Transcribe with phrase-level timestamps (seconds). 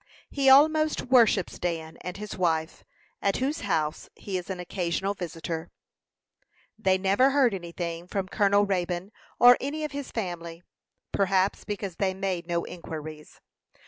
[0.31, 2.83] He almost worships Dan and his wife,
[3.21, 5.69] at whose house he is an occasional visitor.
[6.75, 10.63] They never heard anything from Colonel Raybone, or any of his family,
[11.11, 13.41] perhaps because they made no inquiries.